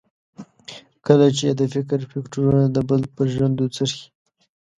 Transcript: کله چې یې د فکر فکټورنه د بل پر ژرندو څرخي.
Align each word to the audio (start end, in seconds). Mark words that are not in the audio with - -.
کله 1.05 1.27
چې 1.37 1.43
یې 1.49 1.53
د 1.59 1.63
فکر 1.73 1.99
فکټورنه 2.11 2.65
د 2.69 2.77
بل 2.89 3.01
پر 3.15 3.25
ژرندو 3.33 3.65
څرخي. 3.75 4.05